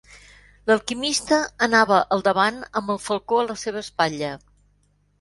L'alquimista 0.71 1.37
anava 1.67 2.01
al 2.17 2.25
davant, 2.31 2.59
amb 2.83 2.93
el 2.97 3.01
falcó 3.07 3.41
a 3.45 3.49
la 3.53 3.61
seva 3.69 3.85
espatlla. 3.87 4.37